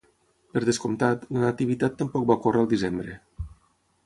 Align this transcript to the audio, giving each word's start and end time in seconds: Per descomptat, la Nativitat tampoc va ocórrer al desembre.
Per 0.53 0.63
descomptat, 0.69 1.27
la 1.37 1.43
Nativitat 1.43 2.01
tampoc 2.01 2.27
va 2.33 2.39
ocórrer 2.41 2.63
al 2.65 2.71
desembre. 2.73 3.21